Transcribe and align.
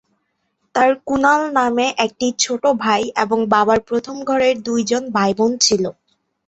তার 0.75 0.91
কুনাল 1.05 1.41
নামে 1.49 1.87
নামে 1.87 2.05
একটি 2.05 2.27
ছোট 2.39 2.63
ভাই 2.83 3.01
এবং 3.23 3.39
বাবার 3.53 3.79
প্রথম 3.89 4.15
ঘরের 4.29 4.55
দুই 4.67 4.81
জন 4.91 5.03
ভাইবোন 5.15 5.51
ছিলো। 5.65 5.89